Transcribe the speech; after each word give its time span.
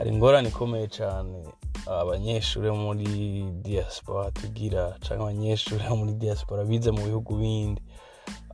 hari 0.00 0.10
ingorane 0.10 0.48
ikomeye 0.48 0.86
cyane 0.98 1.36
abanyeshuri 2.00 2.68
muri 2.84 3.10
diaspora 3.66 4.30
tugira 4.40 4.82
cyangwa 5.04 5.24
abanyeshuri 5.28 5.84
muri 6.00 6.12
diaspora 6.22 6.64
bize 6.64 6.90
mu 6.96 7.02
bihugu 7.08 7.32
bindi 7.40 7.82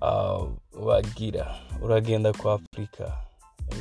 ah, 0.03 0.43
bagira. 0.87 1.47
Uragenda 1.85 2.33
kwa 2.39 2.53
afurika 2.59 3.05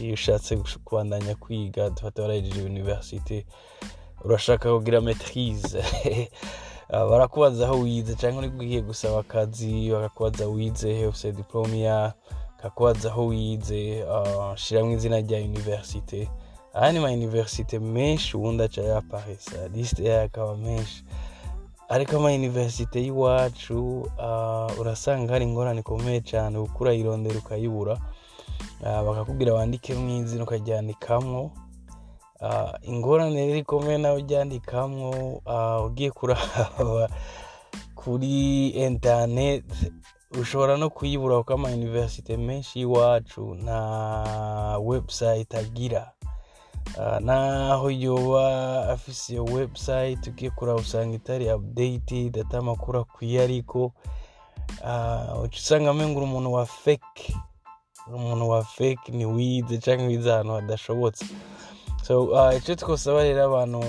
iyo 0.01 0.13
ushatse 0.13 0.51
kubandanya 0.85 1.33
kwiga 1.35 1.89
dufata 1.89 2.21
warahejeje 2.21 2.61
universite 2.61 3.45
urashaka 4.25 4.65
kugira 4.75 5.01
maitrise 5.01 5.81
Ah, 6.89 7.05
barakubaza 7.09 7.65
aho 7.65 7.79
wize 7.79 8.15
cyangwa 8.15 8.39
uri 8.45 8.51
ugiye 8.59 8.81
gusaba 8.81 9.19
akazi 9.19 9.89
bakakubaza 9.91 10.45
wize 10.47 11.07
ufite 11.07 11.31
diplome 11.31 11.79
ya 11.81 12.13
bakakubaza 12.57 13.09
aho 13.09 13.25
wize 13.25 14.05
ah, 14.11 14.53
shiramo 14.57 14.91
izina 14.91 15.17
rya 15.21 15.39
universite 15.39 16.29
aya 16.75 16.91
ni 16.91 16.99
ma 16.99 17.07
universite 17.07 17.79
menshi 17.79 18.37
ubundi 18.37 18.63
aca 18.63 18.81
yaparisa 18.81 19.67
lisite 19.73 20.03
yayo 20.03 20.23
akaba 20.25 20.55
menshi 20.57 21.03
ariko 21.89 22.17
ama 22.17 22.27
universite 22.29 22.95
y'iwacu 23.01 24.09
urasanga 24.79 25.33
hari 25.33 25.45
ingorane 25.45 25.79
ikomeye 25.79 26.21
cyane 26.21 26.59
kuko 26.59 26.83
urayirondera 26.83 27.39
ukayibura 27.39 27.97
bakakubwira 28.81 29.53
wandikemo 29.53 30.17
izina 30.19 30.43
ukaryandikamwo 30.43 31.51
ingorane 32.81 33.45
rero 33.47 33.59
ikomeye 33.59 33.97
nawe 33.97 34.17
ujyandikamwo 34.17 35.41
ah, 35.45 35.81
ugiye 35.85 36.11
kuraba 36.11 37.09
kuri 37.95 38.67
interineti 38.67 39.93
ushobora 40.41 40.77
no 40.77 40.89
kuyibura 40.89 41.37
kuko 41.37 41.53
ama 41.53 41.69
universite 41.69 42.37
menshi 42.37 42.79
y'iwacu 42.79 43.55
nta 43.63 43.79
website 44.83 45.53
agira 45.55 46.11
naho 47.19 47.91
yoba 47.91 48.45
afise 48.89 49.33
iyo 49.33 49.43
website 49.45 50.27
ugiye 50.27 50.51
kuraba 50.51 50.79
usanga 50.79 51.15
itari 51.15 51.51
updated 51.53 52.39
ata 52.39 52.57
amakuru 52.57 52.99
akwiye 52.99 53.41
ariko 53.43 53.91
ah, 54.83 55.35
uca 55.43 55.57
usanga 55.57 55.89
amenga 55.89 56.17
uri 56.17 56.25
umuntu 56.25 56.53
wa 56.53 56.65
fake. 56.65 57.35
Umuntu 58.07 58.49
wa 58.49 58.63
fake 58.63 59.11
ni 59.11 59.25
wize 59.25 59.77
cyangwa 59.77 60.07
wize 60.07 60.31
ahantu 60.33 60.53
hadashobotse. 60.53 61.25
So 62.03 62.23
uh, 62.23 62.53
icyo 62.57 62.75
twosaba 62.75 63.23
rero 63.23 63.43
abantu 63.45 63.81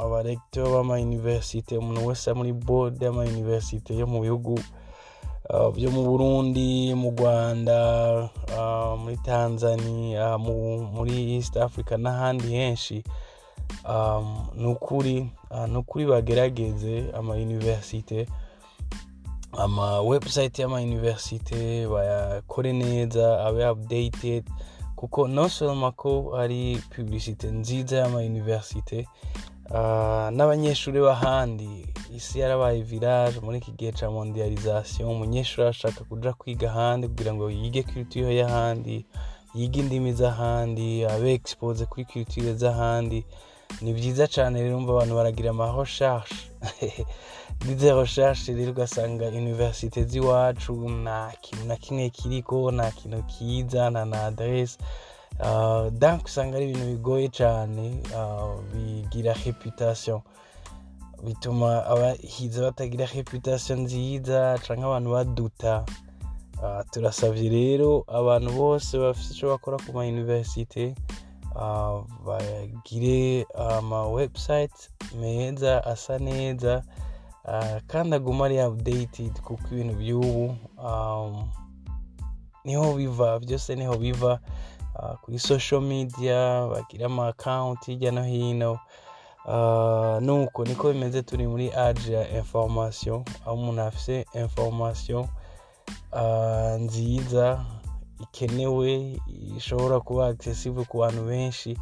abarekito 0.00 0.62
b'amayuniversite 0.72 1.78
umuntu 1.78 2.06
wese 2.06 2.32
muri 2.32 2.52
board 2.52 3.02
y'amayuniversite 3.02 3.98
yo 3.98 4.06
mu 4.06 4.20
bihugu 4.22 4.60
byo 5.48 5.90
mu 5.90 6.02
burundi 6.04 6.94
mu 6.94 7.10
rwanda 7.16 7.78
uh, 8.52 9.00
muri 9.00 9.16
tanzania 9.24 10.38
mu, 10.38 10.84
muri 10.92 11.36
east 11.36 11.56
africa 11.56 11.96
n'ahandi 11.98 12.48
henshi. 12.52 13.02
Um, 13.88 14.48
ni 14.56 14.66
ukuri 14.66 15.30
uh, 15.50 15.66
ni 15.68 15.76
ukuri 15.76 16.06
bagerageze 16.06 17.04
amayuniversite 17.14 18.26
ama 19.52 20.00
website 20.00 20.58
y'amayuniversite 20.58 21.86
bayakore 21.88 22.72
neza 22.72 23.44
abe 23.46 23.70
updated 23.70 24.44
kuko 24.96 25.28
seulement 25.48 25.94
ko 25.96 26.32
hari 26.36 26.80
publicité 26.96 27.50
nziza 27.50 27.96
y'amayuniversite 27.96 29.08
uh, 29.70 30.28
n'abanyeshuri 30.30 31.00
b'ahandi 31.00 31.86
isi 32.16 32.38
yarabaye 32.40 32.82
village 32.82 33.40
muri 33.40 33.58
iki 33.58 33.72
gihe 33.72 33.92
ca 33.92 34.06
mondialisation 34.10 35.08
umunyeshuri 35.10 35.62
arashaka 35.66 36.04
kuja 36.04 36.32
kwiga 36.32 36.66
ahandi 36.70 37.08
kugira 37.08 37.32
ngo 37.34 37.50
yige 37.50 37.82
culture 37.82 38.32
y'ahandi 38.40 39.06
yige 39.54 39.80
indimi 39.80 40.12
z'ahandi 40.12 41.04
abe 41.04 41.32
expose 41.34 41.82
kuri 41.90 42.04
culture 42.04 42.52
z'ahandi. 42.54 43.24
Ni 43.82 43.92
byiza 43.92 44.24
cyane 44.34 44.62
rero 44.62 44.76
umva 44.78 44.92
abantu 44.92 45.14
baragira 45.14 45.50
ama 45.50 45.66
recherche. 45.76 46.36
Dize 47.64 47.92
recherche 47.94 48.54
rero 48.56 48.70
ugasanga 48.72 49.26
universite 49.28 50.04
z'iwacu 50.08 50.72
nta 51.02 51.32
kintu 51.42 51.64
na 51.66 51.76
kimwe 51.76 52.10
kiriko 52.10 52.70
nta 52.76 52.90
kintu 52.90 53.22
kiza 53.22 53.90
nta 53.90 54.04
na 54.04 54.18
adresse. 54.24 54.78
Uh, 55.40 55.88
donc 55.92 56.24
usanga 56.26 56.56
ari 56.56 56.64
ibintu 56.70 56.86
bigoye 56.86 57.28
cyane 57.28 57.84
uh, 58.18 58.56
bigira 58.72 59.32
reputation. 59.44 60.20
Bituma 61.24 61.86
abahize 61.86 62.60
batagira 62.62 63.06
reputation 63.14 63.78
nziza 63.80 64.58
canke 64.62 64.84
abantu 64.84 65.10
baduta. 65.10 65.84
Uh, 66.62 66.82
turasavye 66.90 67.48
rero 67.50 68.02
abantu 68.08 68.50
bose 68.50 68.98
bafite 68.98 69.30
ico 69.34 69.46
bakora 69.54 69.76
ku 69.78 69.92
ma 69.94 70.02
uh, 71.54 72.02
bagire 72.26 73.46
ama 73.54 74.08
website 74.08 74.90
meza 75.20 75.84
asa 75.86 76.18
neza. 76.18 76.82
Kandi 77.86 78.16
aguma 78.16 78.44
ari 78.44 78.60
updated 78.60 79.32
kuko 79.40 79.64
ibintu 79.72 79.94
by'ubu 79.96 80.54
ni 82.64 82.74
ho 82.76 82.92
biva 82.92 83.38
byose 83.38 83.76
ni 83.76 83.86
ho 83.86 83.96
biva. 83.96 84.40
Kuri 85.22 85.38
social 85.38 85.80
media 85.80 86.66
bagira 86.66 87.06
ama 87.06 87.28
account 87.28 87.86
hirya 87.86 88.10
no 88.12 88.22
hino. 88.22 88.78
Nuko 90.20 90.64
niko 90.64 90.92
bimeze 90.92 91.22
turi 91.22 91.46
muri 91.46 91.70
age 91.72 92.12
ya 92.12 92.28
information. 92.38 93.24
Aho 93.46 93.54
umuntu 93.54 93.82
afise 93.82 94.26
information. 94.34 95.26
Uh, 96.12 96.80
nziza 96.80 97.64
ikenewe 98.20 99.20
ishobora 99.56 100.00
kuba 100.00 100.26
accessible 100.26 100.84
ku 100.84 100.98
bantu 100.98 101.24
benshi. 101.24 101.78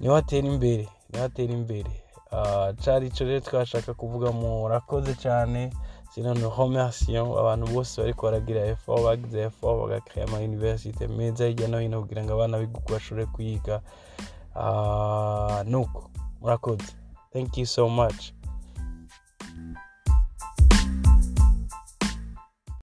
Niho 0.00 0.16
atera 0.16 0.46
imbere 0.48 0.88
ni 1.10 1.18
ho 1.18 1.24
atera 1.24 1.52
imbere. 1.52 1.90
Uh, 2.32 2.72
cari 2.84 3.06
ico 3.06 3.24
rero 3.24 3.40
twashaka 3.40 3.94
kuvuga 3.94 4.32
murakoze 4.32 5.14
cyane. 5.14 5.70
Sinon 6.14 6.38
nous 6.38 6.52
remercions 6.58 7.38
abantu 7.38 7.72
bose 7.72 8.00
bariko 8.00 8.26
baragira 8.26 8.66
effort 8.66 9.02
bagize 9.02 9.40
effort 9.40 9.80
bagakrea 9.80 10.24
ama 10.24 10.38
universite 10.38 11.08
meza 11.08 11.46
hirya 11.46 11.68
no 11.68 11.78
hino 11.78 12.00
kugira 12.02 12.24
ngo 12.24 12.32
abana 12.32 12.68
bashobore 12.90 13.26
uh, 14.54 15.62
nuko 15.64 16.10
murakoze 16.42 16.96
thank 17.32 17.56
you 17.56 17.66
so 17.66 17.88
much. 17.88 18.32